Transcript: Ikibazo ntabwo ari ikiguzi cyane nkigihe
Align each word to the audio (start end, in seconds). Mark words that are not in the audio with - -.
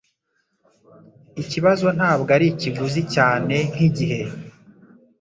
Ikibazo 1.41 1.87
ntabwo 1.97 2.29
ari 2.37 2.45
ikiguzi 2.53 3.01
cyane 3.13 3.55
nkigihe 3.71 4.21